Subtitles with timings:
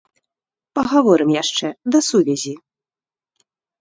[0.77, 1.67] Пагаворым яшчэ,
[1.97, 2.53] да сувязі!